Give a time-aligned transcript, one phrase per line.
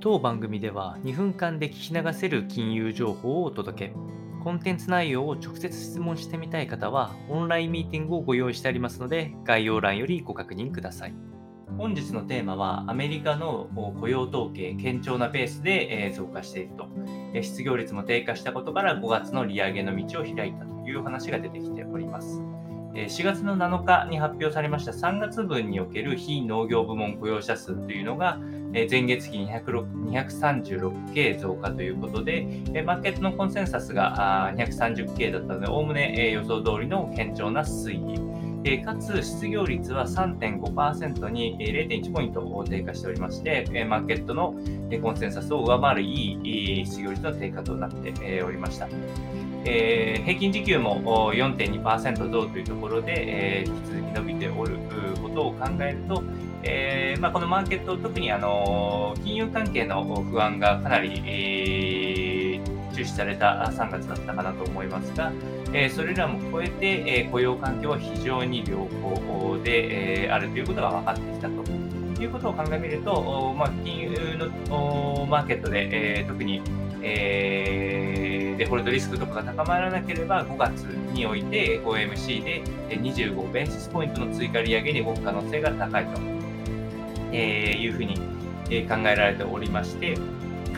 [0.00, 3.94] 当番組では2分間で聞き流せる金融情報をお届け。
[4.44, 11.14] コンテンツ内容を直接質問してみたい方は、オンラインミーティングをご用意してありますので、概要欄よりご確認ください。
[11.76, 16.86] 本日のテーマは、アメリカの雇用統計、堅調なペースで増加していると。
[17.42, 22.40] 失業率も低下したことから5月の利上げの道を開いたという話が出てきております。
[22.94, 28.38] 4月の7日に発表されました3月分における非農業部門雇用者数というのが、
[28.72, 32.46] 前月比 236K 増加ということで、
[32.84, 38.20] マーケットのコンセンサスが 230K だったので、おおむね予想通りの堅調な推移。
[38.84, 44.54] かつ失業率は3.5%に0.1ポイント低下しておりまして、マーケットの
[45.02, 48.88] コンセンサスを上回るいい失業率の低下となっておりました。
[49.64, 54.78] えー、平均時給も4.2%増というところで、えー、引き続き伸びておる
[55.20, 56.22] ことを考えると、
[56.62, 62.27] えーまあ、このマーケット、特にあの金融関係の不安がかなり、えー、
[62.98, 65.32] 注視された3月だったかなと思いますが、
[65.72, 71.78] え、それらも超えて、え、雇用環境は非常に良好で、え、あるということが分かってきたと。
[72.20, 74.10] いうことを考えみると、まあ、金融
[74.68, 76.60] のマーケットで、えー、特に、
[77.00, 80.80] えー、デフォルトリスクとかが高まらなければ、5月
[81.14, 86.20] において 5MC で25ベーシスポイントの追加利上げに動く可能性が高いと、
[87.30, 88.16] えー、いうふうに
[88.88, 90.18] 考えられておりまして、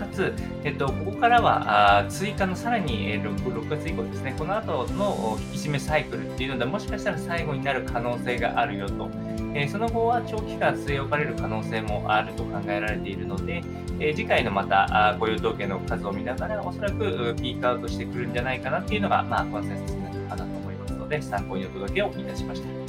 [0.00, 0.34] かつ、
[0.64, 9.10] えっと、ここからはあ追加のさらに 6, 6月以降ですね、この後の引き締めサイクルっていうので、もしかしたら最後になる可能性があるよと。
[9.52, 13.62] えその後は長期間据え置かれる可能性もあると考えられているので、
[13.98, 22.79] え次回のまた雇用統計の数を見ながら、おそらくピークアウトしてくるんじゃないかなっていうのが、まあ、コンセンサスになるかなと思いますので、参考にお届けをいたしました。